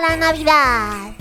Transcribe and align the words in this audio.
la 0.00 0.16
Navidad! 0.16 1.12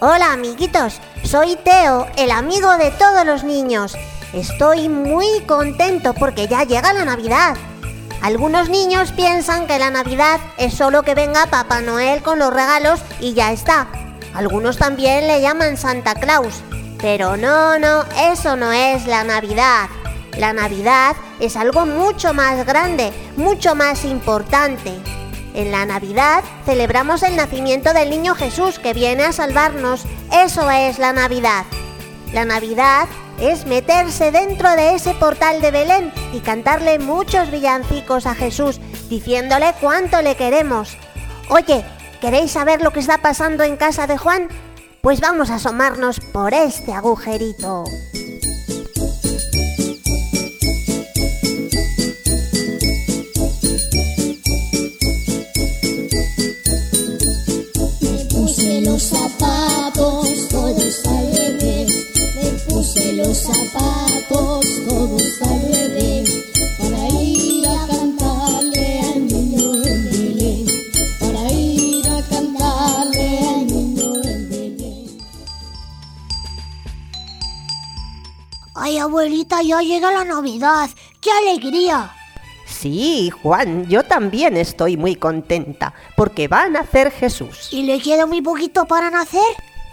Hola 0.00 0.32
amiguitos, 0.32 1.00
soy 1.22 1.56
Teo, 1.56 2.08
el 2.16 2.32
amigo 2.32 2.76
de 2.76 2.90
todos 2.92 3.24
los 3.24 3.44
niños. 3.44 3.94
Estoy 4.32 4.88
muy 4.88 5.40
contento 5.46 6.12
porque 6.14 6.48
ya 6.48 6.64
llega 6.64 6.92
la 6.92 7.04
Navidad. 7.04 7.56
Algunos 8.20 8.68
niños 8.68 9.12
piensan 9.12 9.66
que 9.66 9.78
la 9.78 9.90
Navidad 9.90 10.40
es 10.58 10.74
solo 10.74 11.02
que 11.02 11.14
venga 11.14 11.46
Papá 11.46 11.80
Noel 11.80 12.22
con 12.22 12.38
los 12.38 12.52
regalos 12.52 13.00
y 13.20 13.34
ya 13.34 13.52
está. 13.52 13.86
Algunos 14.34 14.78
también 14.78 15.26
le 15.26 15.40
llaman 15.40 15.76
Santa 15.76 16.14
Claus. 16.14 16.62
Pero 17.00 17.36
no, 17.36 17.78
no, 17.78 18.04
eso 18.30 18.56
no 18.56 18.72
es 18.72 19.06
la 19.06 19.24
Navidad. 19.24 19.88
La 20.38 20.52
Navidad 20.52 21.14
es 21.40 21.56
algo 21.56 21.84
mucho 21.84 22.32
más 22.32 22.64
grande, 22.64 23.12
mucho 23.36 23.74
más 23.74 24.04
importante. 24.04 25.00
En 25.54 25.70
la 25.70 25.84
Navidad 25.84 26.42
celebramos 26.64 27.22
el 27.22 27.36
nacimiento 27.36 27.92
del 27.92 28.10
niño 28.10 28.34
Jesús 28.34 28.78
que 28.78 28.94
viene 28.94 29.24
a 29.24 29.32
salvarnos. 29.32 30.04
Eso 30.32 30.70
es 30.70 30.98
la 30.98 31.12
Navidad. 31.12 31.64
La 32.32 32.44
Navidad 32.44 33.06
es 33.38 33.66
meterse 33.66 34.30
dentro 34.30 34.70
de 34.70 34.94
ese 34.94 35.14
portal 35.14 35.60
de 35.60 35.70
Belén 35.70 36.12
y 36.32 36.40
cantarle 36.40 36.98
muchos 36.98 37.50
villancicos 37.50 38.26
a 38.26 38.34
Jesús, 38.34 38.80
diciéndole 39.10 39.74
cuánto 39.80 40.22
le 40.22 40.36
queremos. 40.36 40.96
Oye, 41.48 41.84
¿queréis 42.20 42.52
saber 42.52 42.80
lo 42.80 42.92
que 42.92 43.00
está 43.00 43.18
pasando 43.18 43.64
en 43.64 43.76
casa 43.76 44.06
de 44.06 44.16
Juan? 44.16 44.48
Pues 45.02 45.20
vamos 45.20 45.50
a 45.50 45.56
asomarnos 45.56 46.20
por 46.20 46.54
este 46.54 46.92
agujerito. 46.92 47.84
Los 58.92 59.02
zapatos 59.04 60.48
todos 60.50 61.06
al 61.06 61.32
revés. 61.34 62.06
Me 62.36 62.50
puse 62.68 63.12
los 63.14 63.38
zapatos 63.38 64.66
todos 64.86 65.22
al 65.40 65.62
revés. 65.72 66.44
Para 66.78 67.08
ir 67.08 67.66
a 67.66 67.86
cantarle 67.86 69.00
al 69.00 69.26
niño 69.26 69.72
en 69.82 70.10
Belén. 70.10 70.66
Para 71.20 71.52
ir 71.52 72.06
a 72.06 72.22
cantarle 72.28 73.38
al 73.48 73.66
niño 73.66 74.12
en 74.24 74.50
Belén. 74.50 75.18
Ay, 78.74 78.98
abuelita, 78.98 79.62
ya 79.62 79.80
llega 79.80 80.12
la 80.12 80.24
Navidad. 80.24 80.90
¡Qué 81.18 81.30
alegría! 81.30 82.14
Sí, 82.82 83.30
Juan, 83.30 83.86
yo 83.86 84.02
también 84.02 84.56
estoy 84.56 84.96
muy 84.96 85.14
contenta 85.14 85.94
porque 86.16 86.48
va 86.48 86.62
a 86.62 86.68
nacer 86.68 87.12
Jesús. 87.12 87.68
¿Y 87.70 87.84
le 87.84 88.00
queda 88.00 88.26
muy 88.26 88.42
poquito 88.42 88.86
para 88.86 89.08
nacer? 89.08 89.40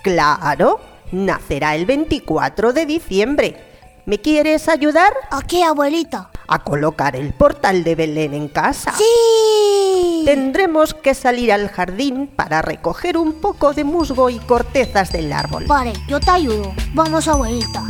Claro, 0.02 0.80
nacerá 1.12 1.76
el 1.76 1.86
24 1.86 2.73
de 2.73 2.88
diciembre. 2.88 3.64
¿Me 4.08 4.20
quieres 4.20 4.68
ayudar? 4.68 5.14
¿A 5.30 5.44
qué, 5.44 5.64
abuelita? 5.64 6.31
A 6.48 6.64
colocar 6.64 7.16
el 7.16 7.31
portal 7.31 7.84
de 7.84 7.94
Belén 7.94 8.34
en 8.34 8.48
casa. 8.48 8.92
¡Sí! 8.98 10.24
Tendremos 10.26 10.96
que 10.96 11.14
salir 11.14 11.53
al 11.53 11.70
jardín 11.70 12.26
para 12.26 12.64
recoger 12.64 13.18
un 13.18 13.34
poco 13.34 13.74
de 13.74 13.84
musgo 13.84 14.31
y 14.31 14.40
cortezas 14.40 15.12
del 15.12 15.31
árbol. 15.31 15.66
Vale, 15.68 15.94
yo 16.08 16.20
te 16.20 16.31
ayudo. 16.31 16.74
Vamos, 16.96 17.28
abuelita. 17.28 17.84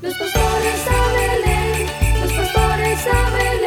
Los 0.00 0.14
pastores 0.14 0.86
a 0.88 1.12
Belén, 1.12 1.86
los 2.22 2.32
pastores 2.32 3.06
a 3.12 3.30
Belén, 3.30 3.57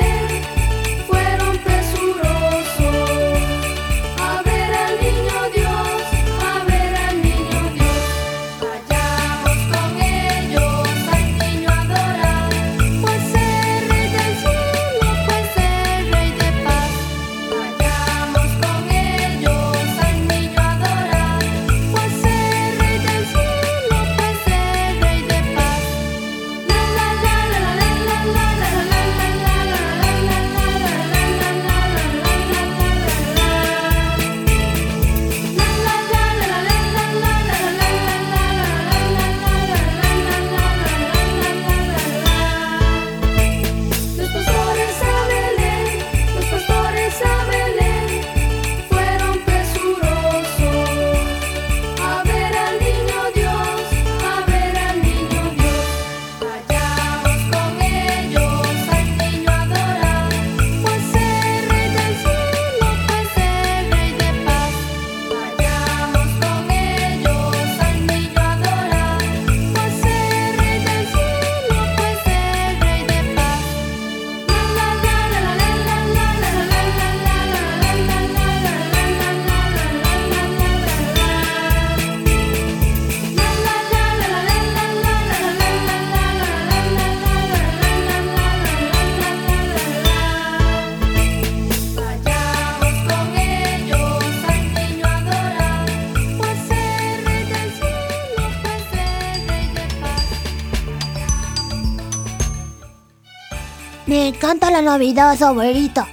Me 104.22 104.28
encanta 104.28 104.70
la 104.70 104.84
Navidad, 104.84 105.42
abuelita. 105.42 106.08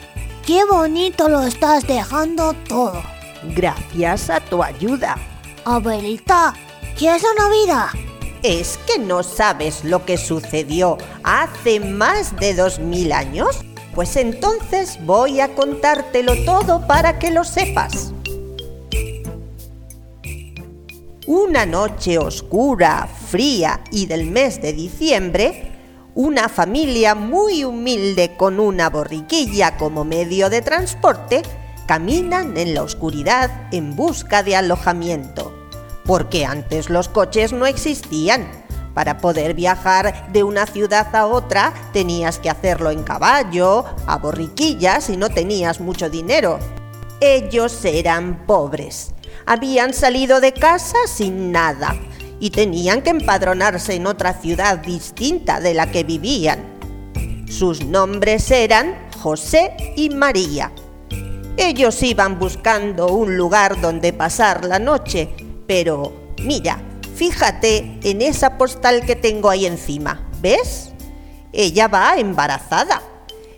Qué 0.46 0.64
bonito 0.64 1.28
lo 1.28 1.42
estás 1.42 1.86
dejando 1.86 2.54
todo. 2.66 3.02
Gracias 3.54 4.30
a 4.30 4.40
tu 4.40 4.62
ayuda. 4.62 5.18
Abuelita, 5.66 6.54
¿qué 6.98 7.14
es 7.14 7.22
la 7.22 7.44
Navidad? 7.44 7.88
¿Es 8.42 8.78
que 8.86 8.98
no 8.98 9.22
sabes 9.22 9.84
lo 9.84 10.06
que 10.06 10.16
sucedió 10.16 10.96
hace 11.22 11.80
más 11.80 12.34
de 12.40 12.54
dos 12.54 12.78
mil 12.78 13.12
años? 13.12 13.60
Pues 13.94 14.16
entonces 14.16 14.98
voy 15.04 15.40
a 15.40 15.54
contártelo 15.54 16.32
todo 16.46 16.86
para 16.86 17.18
que 17.18 17.30
lo 17.30 17.44
sepas. 17.44 18.14
Una 21.26 21.66
noche 21.66 22.16
oscura, 22.16 23.06
fría 23.28 23.84
y 23.92 24.06
del 24.06 24.24
mes 24.24 24.62
de 24.62 24.72
diciembre, 24.72 25.67
una 26.14 26.48
familia 26.48 27.14
muy 27.14 27.64
humilde 27.64 28.36
con 28.36 28.60
una 28.60 28.90
borriquilla 28.90 29.76
como 29.76 30.04
medio 30.04 30.50
de 30.50 30.62
transporte 30.62 31.42
caminan 31.86 32.56
en 32.56 32.74
la 32.74 32.82
oscuridad 32.82 33.68
en 33.72 33.94
busca 33.94 34.42
de 34.42 34.56
alojamiento. 34.56 35.54
Porque 36.04 36.44
antes 36.44 36.90
los 36.90 37.08
coches 37.08 37.52
no 37.52 37.66
existían. 37.66 38.48
Para 38.94 39.18
poder 39.18 39.54
viajar 39.54 40.32
de 40.32 40.42
una 40.42 40.66
ciudad 40.66 41.14
a 41.14 41.26
otra 41.26 41.72
tenías 41.92 42.38
que 42.38 42.50
hacerlo 42.50 42.90
en 42.90 43.04
caballo, 43.04 43.84
a 44.06 44.18
borriquillas 44.18 45.10
y 45.10 45.16
no 45.16 45.28
tenías 45.28 45.80
mucho 45.80 46.10
dinero. 46.10 46.58
Ellos 47.20 47.84
eran 47.84 48.44
pobres. 48.46 49.14
Habían 49.46 49.94
salido 49.94 50.40
de 50.40 50.52
casa 50.52 50.98
sin 51.06 51.52
nada 51.52 51.94
y 52.40 52.50
tenían 52.50 53.02
que 53.02 53.10
empadronarse 53.10 53.94
en 53.94 54.06
otra 54.06 54.32
ciudad 54.32 54.78
distinta 54.78 55.60
de 55.60 55.74
la 55.74 55.90
que 55.90 56.04
vivían. 56.04 56.78
Sus 57.48 57.84
nombres 57.84 58.50
eran 58.50 59.08
José 59.22 59.72
y 59.96 60.10
María. 60.10 60.70
Ellos 61.56 62.02
iban 62.02 62.38
buscando 62.38 63.08
un 63.08 63.36
lugar 63.36 63.80
donde 63.80 64.12
pasar 64.12 64.64
la 64.64 64.78
noche, 64.78 65.28
pero 65.66 66.32
mira, 66.42 66.80
fíjate 67.16 67.98
en 68.04 68.22
esa 68.22 68.56
postal 68.56 69.04
que 69.04 69.16
tengo 69.16 69.50
ahí 69.50 69.66
encima, 69.66 70.28
¿ves? 70.40 70.92
Ella 71.52 71.88
va 71.88 72.16
embarazada. 72.18 73.02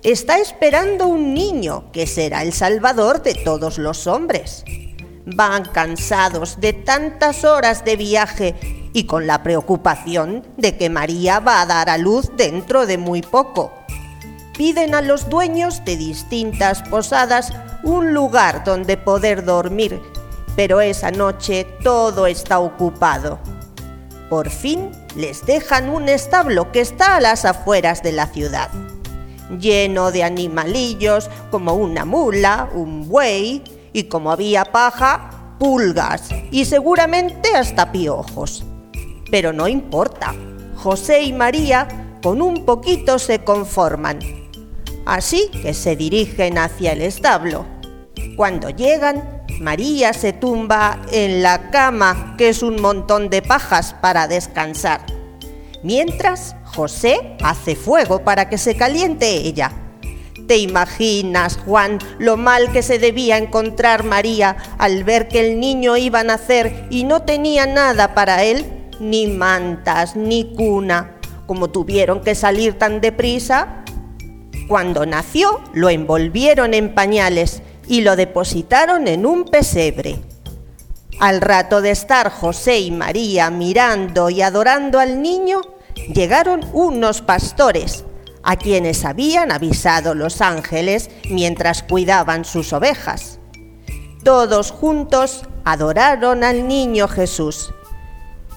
está 0.03 0.39
esperando 0.39 1.09
un 1.09 1.35
niño 1.35 1.93
que 1.93 2.07
será 2.07 2.43
el 2.43 2.55
salvador 2.55 3.23
de 3.23 3.35
todos 3.35 3.77
los 3.77 4.07
hombres. 4.07 4.65
Van 5.37 5.65
cansados 5.65 6.61
de 6.61 6.73
tantas 6.73 7.45
horas 7.45 7.85
de 7.85 7.97
viaje 7.97 8.91
y 8.93 9.05
con 9.05 9.27
la 9.27 9.43
preocupación 9.43 10.45
de 10.57 10.77
que 10.77 10.91
María 10.91 11.41
va 11.41 11.61
a 11.61 11.67
dar 11.67 11.89
a 11.89 11.99
luz 11.99 12.31
dentro 12.37 12.87
de 12.87 12.99
muy 12.99 13.23
poco. 13.23 13.73
Piden 14.57 14.95
a 14.95 15.03
los 15.03 15.29
dueños 15.29 15.85
de 15.85 15.97
distintas 15.97 16.83
posadas 16.83 17.53
un 17.83 18.13
lugar 18.13 18.65
donde 18.65 18.97
poder 18.97 19.45
dormir, 19.45 20.01
pero 20.57 20.81
esa 20.81 21.11
noche 21.11 21.67
todo 21.83 22.27
está 22.27 22.59
ocupado. 22.59 23.39
Por 24.29 24.51
fin 24.51 24.91
les 25.17 25.47
dejan 25.47 25.89
un 25.89 26.09
establo 26.09 26.73
que 26.73 26.81
está 26.81 27.17
a 27.17 27.21
las 27.21 27.45
afueras 27.45 28.03
de 28.03 28.13
la 28.13 28.27
ciudad, 28.27 28.71
lleno 29.59 30.13
de 30.13 30.25
animalillos 30.25 31.31
como 31.51 31.75
una 31.75 32.05
mula, 32.05 32.69
un 32.75 33.09
buey 33.09 33.63
y 33.93 34.05
como 34.05 34.31
había 34.31 34.65
paja, 34.65 35.55
pulgas 35.59 36.31
y 36.51 36.65
seguramente 36.65 37.55
hasta 37.55 37.93
piojos. 37.93 38.65
Pero 39.31 39.53
no 39.53 39.69
importa, 39.69 40.35
José 40.77 41.23
y 41.23 41.33
María 41.33 42.17
con 42.23 42.43
un 42.43 42.65
poquito 42.65 43.19
se 43.19 43.45
conforman. 43.45 44.19
Así 45.07 45.51
que 45.63 45.75
se 45.75 45.97
dirigen 45.97 46.59
hacia 46.59 46.93
el 46.93 47.03
establo. 47.03 47.67
Cuando 48.37 48.71
llegan, 48.71 49.45
María 49.61 50.13
se 50.13 50.33
tumba 50.33 50.99
en 51.13 51.43
la 51.43 51.71
cama, 51.71 52.35
que 52.39 52.49
es 52.49 52.63
un 52.63 52.81
montón 52.81 53.29
de 53.29 53.43
pajas, 53.43 53.95
para 54.01 54.29
descansar. 54.29 55.05
Mientras, 55.83 56.57
José 56.65 57.37
hace 57.43 57.77
fuego 57.77 58.23
para 58.25 58.49
que 58.49 58.59
se 58.59 58.77
caliente 58.77 59.29
ella. 59.29 59.73
¿Te 60.51 60.59
imaginas, 60.59 61.59
Juan, 61.65 62.01
lo 62.19 62.37
mal 62.37 62.73
que 62.73 62.83
se 62.83 62.99
debía 62.99 63.39
encontrar 63.39 64.03
María 64.03 64.57
al 64.79 65.05
ver 65.05 65.29
que 65.29 65.39
el 65.39 65.61
niño 65.61 65.97
iba 65.97 66.19
a 66.19 66.25
nacer 66.25 66.89
y 66.91 67.05
no 67.05 67.23
tenía 67.23 67.67
nada 67.67 68.15
para 68.15 68.43
él? 68.43 68.67
Ni 68.99 69.29
mantas, 69.29 70.17
ni 70.17 70.53
cuna. 70.57 71.15
Como 71.47 71.71
tuvieron 71.71 72.21
que 72.23 72.35
salir 72.35 72.77
tan 72.77 73.01
deprisa. 73.01 73.85
Cuando 74.67 75.07
nació, 75.07 75.61
lo 75.73 75.89
envolvieron 75.89 76.75
en 76.75 76.97
pañales 76.97 77.63
y 77.87 78.01
lo 78.01 78.17
depositaron 78.17 79.07
en 79.07 79.27
un 79.27 79.45
pesebre. 79.45 80.19
Al 81.21 81.43
rato 81.43 81.81
de 81.81 81.93
estar 81.93 82.29
José 82.29 82.81
y 82.81 82.91
María 82.91 83.51
mirando 83.51 84.31
y 84.31 84.43
adorando 84.43 84.99
al 84.99 85.23
niño, 85.23 85.61
llegaron 86.13 86.69
unos 86.73 87.23
pastores, 87.23 88.05
a 88.43 88.57
quienes 88.57 89.05
habían 89.05 89.53
avisado 89.53 90.15
los 90.15 90.41
ángeles 90.41 91.11
mientras 91.29 91.83
cuidaban 91.83 92.45
sus 92.45 92.73
ovejas. 92.73 93.39
Todos 94.23 94.71
juntos 94.71 95.45
adoraron 95.65 96.45
al 96.45 96.69
niño 96.69 97.09
Jesús. 97.09 97.73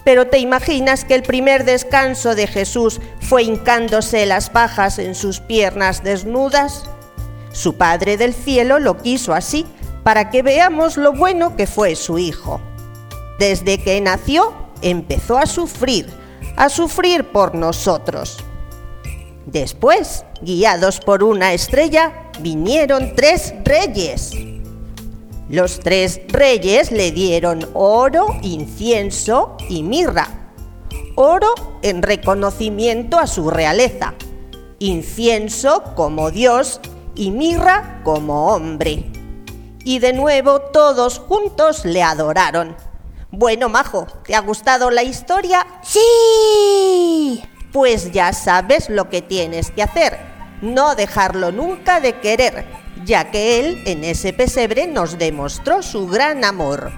Pero 0.04 0.26
¿te 0.26 0.38
imaginas 0.38 1.04
que 1.04 1.14
el 1.14 1.22
primer 1.22 1.64
descanso 1.64 2.34
de 2.34 2.46
Jesús 2.46 3.00
fue 3.20 3.44
hincándose 3.44 4.26
las 4.26 4.50
pajas 4.50 4.98
en 4.98 5.14
sus 5.14 5.40
piernas 5.40 6.04
desnudas? 6.04 6.84
Su 7.52 7.76
Padre 7.76 8.16
del 8.16 8.34
Cielo 8.34 8.78
lo 8.78 8.98
quiso 8.98 9.32
así, 9.32 9.64
para 10.02 10.28
que 10.28 10.42
veamos 10.42 10.98
lo 10.98 11.14
bueno 11.14 11.56
que 11.56 11.66
fue 11.66 11.96
su 11.96 12.18
Hijo. 12.18 12.60
Desde 13.38 13.82
que 13.82 13.98
nació, 14.02 14.52
empezó 14.82 15.38
a 15.38 15.46
sufrir, 15.46 16.06
a 16.56 16.68
sufrir 16.68 17.24
por 17.24 17.54
nosotros. 17.54 18.44
Después, 19.46 20.24
guiados 20.40 21.00
por 21.00 21.22
una 21.22 21.52
estrella, 21.52 22.30
vinieron 22.40 23.14
tres 23.14 23.54
reyes. 23.64 24.32
Los 25.48 25.80
tres 25.80 26.20
reyes 26.28 26.90
le 26.90 27.12
dieron 27.12 27.68
oro, 27.74 28.26
incienso 28.42 29.56
y 29.68 29.82
mirra. 29.82 30.28
Oro 31.16 31.54
en 31.82 32.02
reconocimiento 32.02 33.18
a 33.18 33.26
su 33.26 33.50
realeza, 33.50 34.14
incienso 34.78 35.82
como 35.94 36.30
Dios 36.30 36.80
y 37.14 37.30
mirra 37.30 38.00
como 38.02 38.48
hombre. 38.48 39.04
Y 39.84 39.98
de 39.98 40.14
nuevo 40.14 40.60
todos 40.60 41.18
juntos 41.18 41.84
le 41.84 42.02
adoraron. 42.02 42.74
Bueno, 43.30 43.68
Majo, 43.68 44.06
¿te 44.24 44.34
ha 44.34 44.40
gustado 44.40 44.90
la 44.90 45.02
historia? 45.02 45.66
¡Sí! 45.82 47.42
Pues 47.74 48.12
ya 48.12 48.32
sabes 48.32 48.88
lo 48.88 49.10
que 49.10 49.20
tienes 49.20 49.72
que 49.72 49.82
hacer. 49.82 50.16
No 50.62 50.94
dejarlo 50.94 51.50
nunca 51.50 51.98
de 51.98 52.20
querer, 52.20 52.64
ya 53.04 53.32
que 53.32 53.58
él 53.58 53.82
en 53.84 54.04
ese 54.04 54.32
pesebre 54.32 54.86
nos 54.86 55.18
demostró 55.18 55.82
su 55.82 56.06
gran 56.06 56.44
amor. 56.44 56.92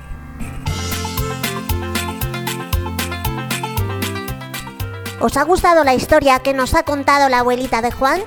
¿Os 5.19 5.39
ha 5.39 5.45
gustado 5.45 5.83
la 5.83 5.95
historia 5.95 6.41
que 6.41 6.53
nos 6.53 6.75
ha 6.75 6.83
contado 6.83 7.31
la 7.31 7.39
abuelita 7.39 7.81
de 7.81 7.91
Juan? 7.91 8.21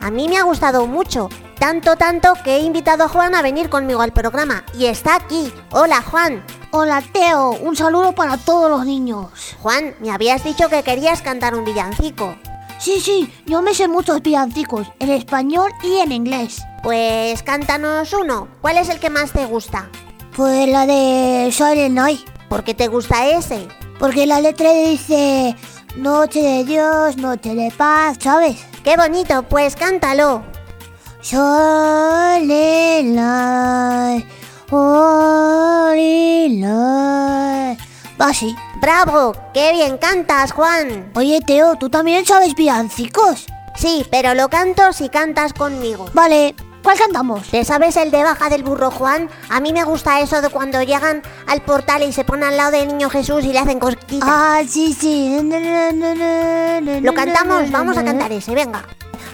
A 0.00 0.10
mí 0.10 0.26
me 0.26 0.38
ha 0.38 0.42
gustado 0.44 0.86
mucho, 0.86 1.28
tanto, 1.58 1.96
tanto 1.96 2.32
que 2.42 2.56
he 2.56 2.60
invitado 2.60 3.04
a 3.04 3.08
Juan 3.08 3.34
a 3.34 3.42
venir 3.42 3.68
conmigo 3.68 4.00
al 4.00 4.14
programa 4.14 4.64
y 4.72 4.86
está 4.86 5.16
aquí. 5.16 5.52
Hola 5.70 6.00
Juan. 6.00 6.42
Hola 6.76 7.04
Teo, 7.12 7.52
un 7.52 7.76
saludo 7.76 8.16
para 8.16 8.36
todos 8.36 8.68
los 8.68 8.84
niños. 8.84 9.28
Juan, 9.62 9.94
me 10.00 10.10
habías 10.10 10.42
dicho 10.42 10.68
que 10.68 10.82
querías 10.82 11.22
cantar 11.22 11.54
un 11.54 11.64
villancico. 11.64 12.34
Sí, 12.80 13.00
sí, 13.00 13.32
yo 13.46 13.62
me 13.62 13.74
sé 13.74 13.86
muchos 13.86 14.20
villancicos, 14.22 14.88
en 14.98 15.10
español 15.10 15.70
y 15.84 15.98
en 16.00 16.10
inglés. 16.10 16.64
Pues 16.82 17.44
cántanos 17.44 18.12
uno. 18.12 18.48
¿Cuál 18.60 18.78
es 18.78 18.88
el 18.88 18.98
que 18.98 19.08
más 19.08 19.30
te 19.30 19.46
gusta? 19.46 19.88
Pues 20.34 20.68
la 20.68 20.84
de 20.84 21.50
Silent 21.52 21.94
Night, 21.94 22.28
¿Por 22.48 22.64
qué 22.64 22.74
te 22.74 22.88
gusta 22.88 23.24
ese? 23.28 23.68
porque 24.00 24.26
la 24.26 24.40
letra 24.40 24.72
dice 24.72 25.54
Noche 25.94 26.42
de 26.42 26.64
Dios, 26.64 27.16
noche 27.18 27.54
de 27.54 27.70
paz, 27.70 28.16
¿sabes? 28.20 28.56
¡Qué 28.82 28.96
bonito! 28.96 29.44
Pues 29.44 29.76
cántalo. 29.76 30.42
Silent 31.20 33.14
Night, 33.14 34.26
así. 38.34 38.56
¡Bravo! 38.80 39.32
¡Qué 39.52 39.72
bien 39.72 39.96
cantas, 39.98 40.52
Juan! 40.52 41.12
Oye 41.14 41.40
Teo, 41.46 41.76
¿tú 41.76 41.88
también 41.88 42.26
sabes 42.26 42.54
villancicos? 42.54 43.46
Sí, 43.76 44.04
pero 44.10 44.34
lo 44.34 44.48
canto 44.48 44.92
si 44.92 45.08
cantas 45.08 45.52
conmigo. 45.52 46.06
Vale, 46.12 46.54
¿cuál 46.82 46.98
cantamos? 46.98 47.48
¿Te 47.48 47.64
sabes 47.64 47.96
el 47.96 48.10
de 48.10 48.24
baja 48.24 48.48
del 48.48 48.64
burro 48.64 48.90
Juan? 48.90 49.28
A 49.50 49.60
mí 49.60 49.72
me 49.72 49.84
gusta 49.84 50.20
eso 50.20 50.42
de 50.42 50.48
cuando 50.48 50.82
llegan 50.82 51.22
al 51.46 51.62
portal 51.62 52.02
y 52.02 52.12
se 52.12 52.24
ponen 52.24 52.44
al 52.48 52.56
lado 52.56 52.72
del 52.72 52.88
niño 52.88 53.08
Jesús 53.08 53.44
y 53.44 53.52
le 53.52 53.58
hacen 53.58 53.78
cosquitas. 53.78 54.28
Ah, 54.28 54.62
sí, 54.66 54.92
sí. 54.92 55.38
Lo 57.02 57.14
cantamos, 57.14 57.70
vamos 57.70 57.96
a 57.96 58.04
cantar 58.04 58.32
ese, 58.32 58.54
venga. 58.54 58.84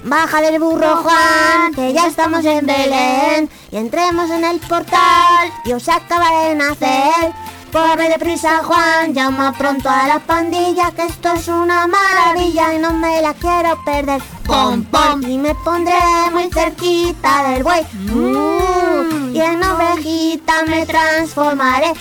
Baja 0.04 0.40
del 0.40 0.59
burro 0.59 0.97
Juan, 0.97 1.75
que 1.75 1.92
ya 1.92 2.07
estamos 2.07 2.45
en 2.45 2.64
Belén 2.64 3.50
y 3.71 3.76
entremos 3.76 4.30
en 4.30 4.45
el 4.45 4.59
portal. 4.61 5.52
Dios 5.64 5.88
acaba 5.88 6.45
de 6.45 6.54
nacer. 6.54 7.35
Corre 7.71 8.09
deprisa 8.09 8.64
Juan, 8.64 9.14
llama 9.14 9.52
pronto 9.57 9.88
a 9.88 10.09
la 10.09 10.19
pandilla 10.19 10.90
que 10.90 11.07
esto 11.07 11.33
es 11.35 11.47
una 11.47 11.87
maravilla 11.87 12.75
y 12.75 12.78
no 12.78 12.92
me 12.95 13.23
la 13.23 13.35
quiero 13.35 13.78
perder. 13.85 14.21
Pom 14.45 14.83
pom 14.85 15.23
y 15.23 15.38
me 15.38 15.54
pondré 15.54 15.95
muy 16.33 16.50
cerquita 16.50 17.50
del 17.50 17.62
buey. 17.62 17.87
Mm, 17.92 19.37
y 19.37 19.40
en 19.40 19.62
ovejita 19.62 20.64
me 20.66 20.85
transformaré. 20.85 21.92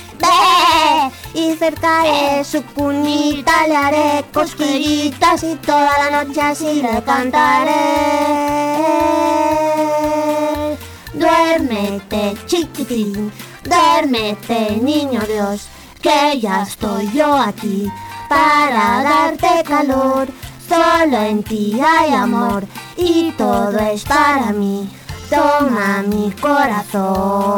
Y 1.33 1.55
cerca 1.55 2.03
de 2.03 2.43
su 2.43 2.63
cunita 2.63 3.67
le 3.67 3.75
haré 3.75 4.25
cosquillitas 4.33 5.43
y 5.43 5.55
toda 5.55 6.09
la 6.09 6.23
noche 6.23 6.41
así 6.41 6.81
le 6.81 7.03
cantaré. 7.03 7.71
Duérmete, 11.13 12.37
chiquitín, 12.45 13.31
duérmete, 13.63 14.77
niño 14.81 15.21
Dios, 15.21 15.67
que 16.01 16.39
ya 16.39 16.63
estoy 16.63 17.11
yo 17.11 17.35
aquí 17.35 17.91
para 18.29 19.03
darte 19.03 19.63
calor. 19.63 20.27
Solo 20.67 21.21
en 21.23 21.43
ti 21.43 21.79
hay 21.81 22.13
amor 22.13 22.65
y 22.95 23.31
todo 23.31 23.77
es 23.79 24.03
para 24.03 24.51
mí. 24.53 24.89
Toma 25.29 26.03
mi 26.03 26.31
corazón. 26.39 27.49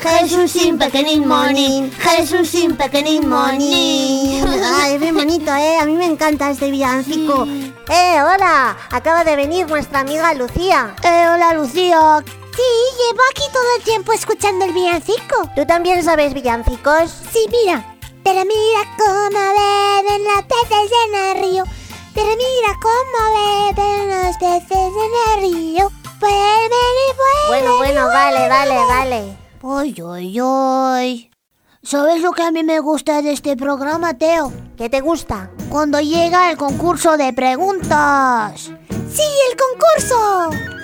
Jesús 0.00 0.52
sin 0.52 0.78
pequeñín 0.78 1.26
monín, 1.26 1.92
Jesús 1.92 2.48
sin 2.48 2.76
pequeñín 2.76 3.28
monín. 3.28 4.44
Ay, 4.80 4.96
bien 4.98 5.14
bonito, 5.14 5.52
¿eh? 5.52 5.78
A 5.78 5.84
mí 5.84 5.94
me 5.94 6.04
encanta 6.04 6.50
este 6.50 6.70
villancico. 6.70 7.44
¡Eh, 7.88 8.22
hola! 8.22 8.76
Acaba 8.90 9.24
de 9.24 9.34
venir 9.34 9.68
nuestra 9.68 10.00
amiga 10.00 10.32
Lucía. 10.34 10.94
Eh, 11.02 11.26
hola 11.34 11.54
Lucía. 11.54 12.22
Sí, 12.54 12.62
llevo 12.96 13.22
aquí 13.30 13.42
todo 13.52 13.76
el 13.76 13.82
tiempo 13.82 14.12
escuchando 14.12 14.64
el 14.66 14.72
villancico. 14.72 15.50
¿Tú 15.56 15.66
también 15.66 16.04
sabes 16.04 16.32
villancicos? 16.32 17.10
Sí, 17.32 17.46
mira. 17.50 17.96
Pero 18.22 18.44
mira 18.44 18.80
cómo 18.98 19.30
beben 19.30 20.24
las 20.24 20.44
peces 20.44 20.90
en 21.06 21.14
el 21.14 21.42
río. 21.42 21.64
Pero 22.14 22.28
mira 22.28 22.78
cómo 22.80 23.74
beben 23.74 24.08
los 24.10 24.36
peces 24.36 24.92
en 24.92 25.12
el 25.32 25.40
río. 25.40 25.90
Vuelven 26.20 26.94
y 27.08 27.14
vuelven. 27.16 27.48
Bueno, 27.48 27.76
bueno, 27.78 28.06
vale, 28.08 28.48
vale, 28.48 28.76
vale. 28.86 29.47
Ay, 29.70 29.94
ay, 30.02 30.38
ay. 30.42 31.30
¿Sabes 31.82 32.22
lo 32.22 32.32
que 32.32 32.42
a 32.42 32.50
mí 32.50 32.64
me 32.64 32.80
gusta 32.80 33.20
de 33.20 33.32
este 33.32 33.54
programa, 33.54 34.16
Teo? 34.16 34.50
¿Qué 34.78 34.88
te 34.88 35.02
gusta? 35.02 35.50
Cuando 35.68 36.00
llega 36.00 36.50
el 36.50 36.56
concurso 36.56 37.18
de 37.18 37.34
preguntas. 37.34 38.72
¡Sí, 39.10 39.22
el 39.50 39.58
concurso! 39.58 40.77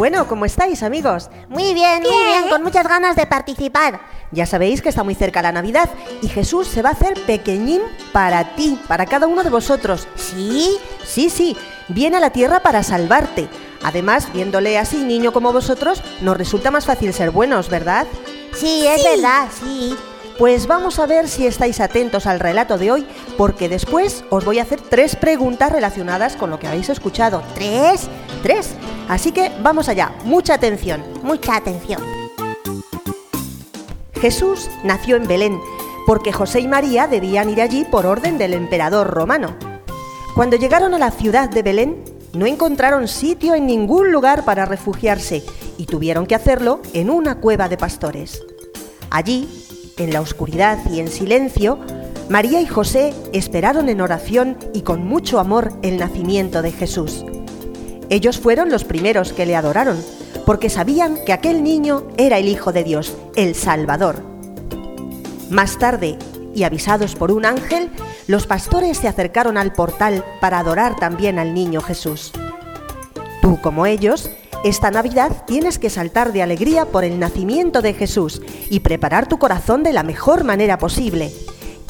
Bueno, 0.00 0.26
¿cómo 0.26 0.46
estáis, 0.46 0.82
amigos? 0.82 1.28
Muy 1.50 1.74
bien, 1.74 2.02
muy 2.02 2.24
bien, 2.24 2.48
con 2.48 2.62
muchas 2.62 2.88
ganas 2.88 3.16
de 3.16 3.26
participar. 3.26 4.00
Ya 4.30 4.46
sabéis 4.46 4.80
que 4.80 4.88
está 4.88 5.04
muy 5.04 5.14
cerca 5.14 5.42
la 5.42 5.52
Navidad 5.52 5.90
y 6.22 6.28
Jesús 6.28 6.68
se 6.68 6.80
va 6.80 6.88
a 6.88 6.92
hacer 6.92 7.22
pequeñín 7.26 7.82
para 8.10 8.56
ti, 8.56 8.80
para 8.88 9.04
cada 9.04 9.26
uno 9.26 9.44
de 9.44 9.50
vosotros. 9.50 10.08
¿Sí? 10.16 10.78
Sí, 11.04 11.28
sí, 11.28 11.54
viene 11.88 12.16
a 12.16 12.20
la 12.20 12.30
tierra 12.30 12.60
para 12.60 12.82
salvarte. 12.82 13.50
Además, 13.82 14.32
viéndole 14.32 14.78
así 14.78 15.04
niño 15.04 15.34
como 15.34 15.52
vosotros, 15.52 16.02
nos 16.22 16.38
resulta 16.38 16.70
más 16.70 16.86
fácil 16.86 17.12
ser 17.12 17.30
buenos, 17.30 17.68
¿verdad? 17.68 18.06
Sí, 18.54 18.86
es 18.86 19.04
verdad, 19.04 19.48
sí. 19.52 19.94
Pues 20.38 20.66
vamos 20.66 20.98
a 20.98 21.04
ver 21.04 21.28
si 21.28 21.46
estáis 21.46 21.78
atentos 21.78 22.26
al 22.26 22.40
relato 22.40 22.78
de 22.78 22.90
hoy, 22.90 23.06
porque 23.36 23.68
después 23.68 24.24
os 24.30 24.46
voy 24.46 24.60
a 24.60 24.62
hacer 24.62 24.80
tres 24.80 25.14
preguntas 25.14 25.70
relacionadas 25.70 26.36
con 26.36 26.48
lo 26.48 26.58
que 26.58 26.68
habéis 26.68 26.88
escuchado. 26.88 27.42
¿Tres? 27.54 28.08
Así 29.08 29.32
que 29.32 29.50
vamos 29.62 29.88
allá, 29.88 30.12
mucha 30.24 30.54
atención. 30.54 31.02
Mucha 31.22 31.56
atención. 31.56 32.02
Jesús 34.20 34.68
nació 34.84 35.16
en 35.16 35.26
Belén, 35.26 35.58
porque 36.06 36.32
José 36.32 36.60
y 36.60 36.68
María 36.68 37.06
debían 37.06 37.50
ir 37.50 37.60
allí 37.60 37.84
por 37.84 38.06
orden 38.06 38.38
del 38.38 38.54
emperador 38.54 39.08
romano. 39.08 39.56
Cuando 40.34 40.56
llegaron 40.56 40.94
a 40.94 40.98
la 40.98 41.10
ciudad 41.10 41.48
de 41.48 41.62
Belén, 41.62 42.04
no 42.32 42.46
encontraron 42.46 43.08
sitio 43.08 43.54
en 43.54 43.66
ningún 43.66 44.12
lugar 44.12 44.44
para 44.44 44.64
refugiarse 44.64 45.42
y 45.76 45.86
tuvieron 45.86 46.26
que 46.26 46.34
hacerlo 46.34 46.80
en 46.92 47.10
una 47.10 47.40
cueva 47.40 47.68
de 47.68 47.76
pastores. 47.76 48.42
Allí, 49.10 49.48
en 49.96 50.12
la 50.12 50.20
oscuridad 50.20 50.78
y 50.90 51.00
en 51.00 51.08
silencio, 51.08 51.78
María 52.28 52.60
y 52.60 52.66
José 52.66 53.12
esperaron 53.32 53.88
en 53.88 54.00
oración 54.00 54.56
y 54.72 54.82
con 54.82 55.04
mucho 55.04 55.40
amor 55.40 55.72
el 55.82 55.98
nacimiento 55.98 56.62
de 56.62 56.70
Jesús. 56.70 57.24
Ellos 58.10 58.40
fueron 58.40 58.70
los 58.70 58.84
primeros 58.84 59.32
que 59.32 59.46
le 59.46 59.54
adoraron, 59.54 59.96
porque 60.44 60.68
sabían 60.68 61.24
que 61.24 61.32
aquel 61.32 61.62
niño 61.62 62.08
era 62.16 62.38
el 62.38 62.48
Hijo 62.48 62.72
de 62.72 62.82
Dios, 62.82 63.16
el 63.36 63.54
Salvador. 63.54 64.22
Más 65.48 65.78
tarde, 65.78 66.18
y 66.52 66.64
avisados 66.64 67.14
por 67.14 67.30
un 67.30 67.46
ángel, 67.46 67.88
los 68.26 68.48
pastores 68.48 68.98
se 68.98 69.06
acercaron 69.08 69.56
al 69.56 69.72
portal 69.72 70.24
para 70.40 70.58
adorar 70.58 70.96
también 70.96 71.38
al 71.38 71.54
niño 71.54 71.80
Jesús. 71.80 72.32
Tú, 73.42 73.60
como 73.60 73.86
ellos, 73.86 74.28
esta 74.64 74.90
Navidad 74.90 75.44
tienes 75.46 75.78
que 75.78 75.88
saltar 75.88 76.32
de 76.32 76.42
alegría 76.42 76.86
por 76.86 77.04
el 77.04 77.18
nacimiento 77.18 77.80
de 77.80 77.94
Jesús 77.94 78.42
y 78.68 78.80
preparar 78.80 79.28
tu 79.28 79.38
corazón 79.38 79.82
de 79.82 79.92
la 79.92 80.02
mejor 80.02 80.44
manera 80.44 80.78
posible. 80.78 81.32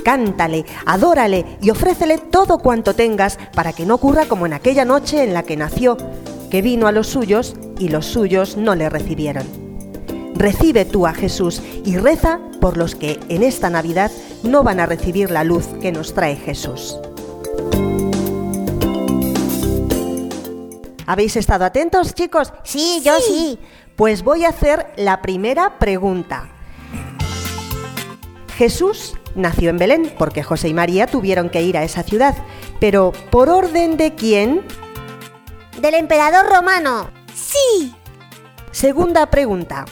Cántale, 0.05 0.65
adórale 0.87 1.59
y 1.61 1.71
ofrécele 1.71 2.19
todo 2.19 2.59
cuanto 2.59 2.95
tengas 2.95 3.39
para 3.55 3.73
que 3.73 3.87
no 3.87 3.97
ocurra 3.97 4.27
como 4.27 4.47
en 4.47 4.53
aquella 4.53 4.85
noche 4.85 5.23
en 5.23 5.35
la 5.35 5.43
que 5.43 5.57
nació, 5.57 5.97
que 6.51 6.63
vino 6.63 6.87
a 6.87 6.93
los 6.93 7.09
suyos 7.09 7.55
y 7.79 7.89
los 7.89 8.07
suyos 8.07 8.57
no 8.57 8.75
le 8.75 8.89
recibieron. 8.89 9.47
Recibe 10.35 10.85
tú 10.85 11.07
a 11.07 11.13
Jesús 11.13 11.63
y 11.85 11.99
reza 11.99 12.41
por 12.61 12.77
los 12.77 12.95
que 12.95 13.21
en 13.29 13.43
esta 13.43 13.69
Navidad 13.69 14.11
no 14.43 14.63
van 14.63 14.81
a 14.81 14.87
recibir 14.87 15.31
la 15.31 15.45
luz 15.45 15.67
que 15.81 15.93
nos 15.93 16.15
trae 16.15 16.37
Jesús. 16.37 16.97
¿Habéis 21.07 21.37
estado 21.37 21.65
atentos, 21.65 22.15
chicos? 22.15 22.53
Sí, 22.63 23.03
yo 23.05 23.19
sí. 23.19 23.59
Pues 23.97 24.23
voy 24.23 24.45
a 24.45 24.51
hacer 24.51 24.87
la 24.97 25.21
primera 25.21 25.79
pregunta. 25.79 26.49
Jesús 28.57 29.15
nació 29.35 29.71
en 29.71 29.79
Belén 29.79 30.15
porque 30.19 30.43
José 30.43 30.69
y 30.69 30.75
María 30.75 31.07
tuvieron 31.07 31.51
que 31.51 31.63
ir 31.63 31.77
a 31.77 31.85
esa 31.85 32.03
ciudad, 32.03 32.35
pero 32.81 33.13
¿por 33.31 33.49
orden 33.49 33.97
de 33.97 34.15
quién? 34.15 34.63
Del 35.81 35.95
emperador 35.95 36.47
romano. 36.53 37.11
Sí, 37.35 37.95
Segunda 38.73 39.27
pregunta. 39.27 39.85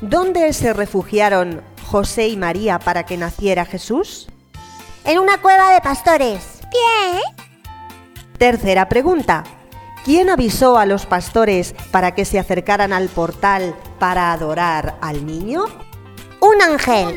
¿Dónde 0.00 0.52
se 0.52 0.72
refugiaron 0.72 1.62
José 1.86 2.28
y 2.28 2.36
María 2.36 2.80
para 2.80 3.04
que 3.04 3.16
naciera 3.16 3.64
Jesús? 3.64 4.28
En 5.04 5.20
una 5.20 5.40
cueva 5.40 5.72
de 5.72 5.80
pastores. 5.80 6.60
bien. 6.70 7.22
Tercera 8.38 8.88
pregunta. 8.88 9.44
¿Quién 10.04 10.30
avisó 10.30 10.78
a 10.78 10.86
los 10.86 11.06
pastores 11.06 11.76
para 11.92 12.12
que 12.12 12.24
se 12.24 12.40
acercaran 12.40 12.92
al 12.92 13.08
portal 13.08 13.76
para 14.00 14.32
adorar 14.32 14.98
al 15.00 15.24
niño? 15.24 15.64
Un 16.42 16.60
ángel. 16.60 17.16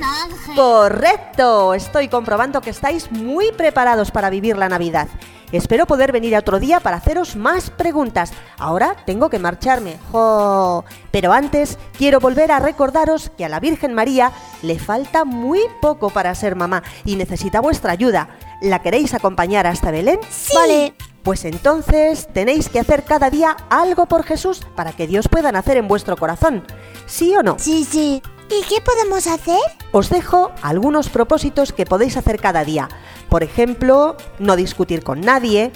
Correcto, 0.55 1.73
estoy 1.73 2.09
comprobando 2.09 2.61
que 2.61 2.69
estáis 2.69 3.11
muy 3.11 3.51
preparados 3.51 4.11
para 4.11 4.29
vivir 4.29 4.55
la 4.55 4.69
Navidad. 4.69 5.07
Espero 5.51 5.87
poder 5.87 6.11
venir 6.11 6.37
otro 6.37 6.59
día 6.59 6.79
para 6.79 6.97
haceros 6.97 7.35
más 7.35 7.71
preguntas. 7.71 8.31
Ahora 8.59 8.95
tengo 9.07 9.31
que 9.31 9.39
marcharme. 9.39 9.97
Jo. 10.11 10.85
Pero 11.09 11.33
antes 11.33 11.79
quiero 11.97 12.19
volver 12.19 12.51
a 12.51 12.59
recordaros 12.59 13.31
que 13.35 13.45
a 13.45 13.49
la 13.49 13.59
Virgen 13.59 13.95
María 13.95 14.31
le 14.61 14.77
falta 14.77 15.25
muy 15.25 15.61
poco 15.81 16.11
para 16.11 16.35
ser 16.35 16.55
mamá 16.55 16.83
y 17.03 17.15
necesita 17.15 17.61
vuestra 17.61 17.93
ayuda. 17.93 18.29
¿La 18.61 18.83
queréis 18.83 19.15
acompañar 19.15 19.65
hasta 19.65 19.89
Belén? 19.89 20.19
Vale. 20.53 20.93
Pues 21.23 21.45
entonces 21.45 22.27
tenéis 22.31 22.69
que 22.69 22.79
hacer 22.79 23.03
cada 23.03 23.31
día 23.31 23.57
algo 23.71 24.05
por 24.05 24.23
Jesús 24.23 24.61
para 24.75 24.93
que 24.93 25.07
Dios 25.07 25.27
pueda 25.27 25.51
nacer 25.51 25.77
en 25.77 25.87
vuestro 25.87 26.15
corazón. 26.15 26.63
¿Sí 27.07 27.35
o 27.35 27.41
no? 27.41 27.57
Sí, 27.57 27.83
sí. 27.83 28.21
¿Y 28.49 28.61
qué 28.69 28.79
podemos 28.81 29.27
hacer? 29.27 29.59
Os 29.91 30.09
dejo 30.09 30.51
algunos 30.61 31.09
propósitos 31.09 31.73
que 31.73 31.85
podéis 31.85 32.15
hacer 32.17 32.39
cada 32.39 32.63
día. 32.63 32.89
Por 33.29 33.43
ejemplo, 33.43 34.15
no 34.39 34.55
discutir 34.55 35.03
con 35.03 35.21
nadie, 35.21 35.71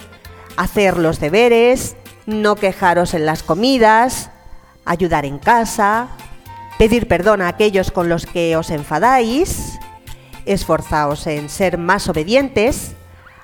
hacer 0.56 0.98
los 0.98 1.20
deberes, 1.20 1.96
no 2.26 2.56
quejaros 2.56 3.14
en 3.14 3.26
las 3.26 3.42
comidas, 3.42 4.30
ayudar 4.86 5.26
en 5.26 5.40
casa, 5.40 6.10
pedir 6.78 7.08
perdón 7.08 7.42
a 7.42 7.48
aquellos 7.48 7.92
con 7.92 8.08
los 8.08 8.26
que 8.26 8.56
os 8.56 8.70
enfadáis, 8.70 9.80
esforzaos 10.46 11.26
en 11.28 11.50
ser 11.50 11.78
más 11.78 12.08
obedientes, 12.08 12.94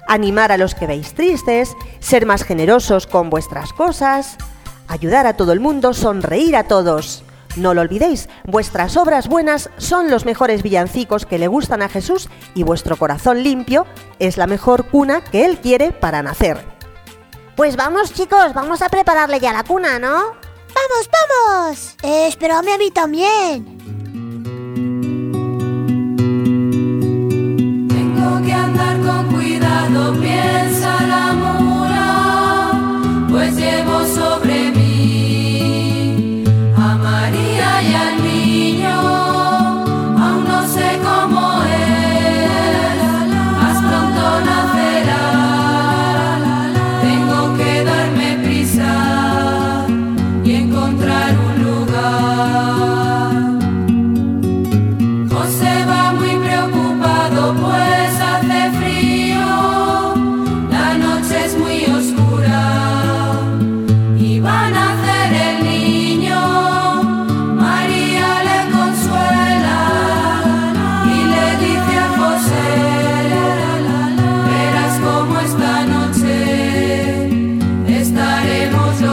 animar 0.07 0.51
a 0.51 0.57
los 0.57 0.75
que 0.75 0.87
veis 0.87 1.13
tristes, 1.15 1.75
ser 1.99 2.25
más 2.25 2.43
generosos 2.43 3.07
con 3.07 3.29
vuestras 3.29 3.73
cosas, 3.73 4.37
ayudar 4.87 5.25
a 5.25 5.35
todo 5.35 5.51
el 5.51 5.59
mundo, 5.59 5.93
sonreír 5.93 6.55
a 6.55 6.65
todos. 6.65 7.23
No 7.55 7.73
lo 7.73 7.81
olvidéis, 7.81 8.27
vuestras 8.45 8.97
obras 8.97 9.27
buenas 9.27 9.69
son 9.77 10.09
los 10.09 10.25
mejores 10.25 10.61
villancicos 10.61 11.25
que 11.25 11.39
le 11.39 11.47
gustan 11.47 11.81
a 11.81 11.89
Jesús 11.89 12.29
y 12.53 12.63
vuestro 12.63 12.97
corazón 12.97 13.43
limpio 13.43 13.85
es 14.19 14.37
la 14.37 14.47
mejor 14.47 14.87
cuna 14.87 15.23
que 15.23 15.45
Él 15.45 15.59
quiere 15.59 15.91
para 15.91 16.21
nacer. 16.21 16.65
Pues 17.55 17.77
vamos 17.77 18.11
chicos, 18.13 18.53
vamos 18.53 18.81
a 18.81 18.89
prepararle 18.89 19.39
ya 19.39 19.53
la 19.53 19.63
cuna, 19.63 19.99
¿no? 19.99 20.15
¡Vamos, 20.75 21.09
vamos! 21.11 21.95
Eh, 22.03 22.27
espérame 22.27 22.73
a 22.73 22.77
mí 22.77 22.91
también. 22.91 23.77
Tengo 27.87 28.41
que 28.45 28.53
andar 28.53 28.99
con 28.99 29.33
cuidado, 29.33 30.11
bien. 30.13 30.54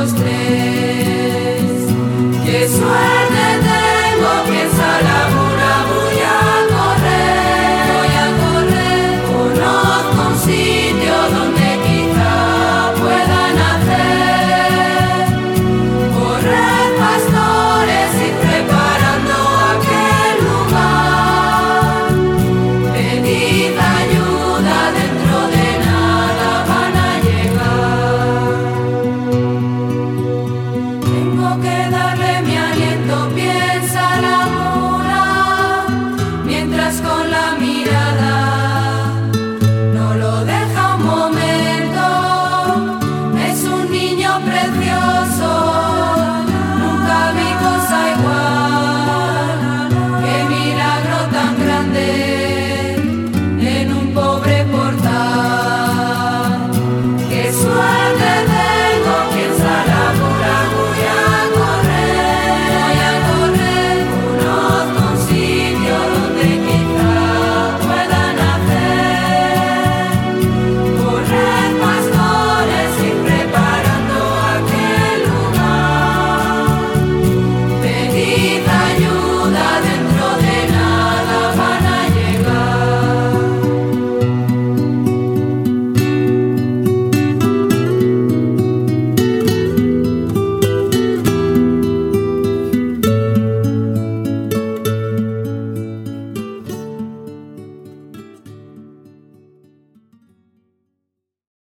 dos, 0.02 0.14
tres. 0.14 0.32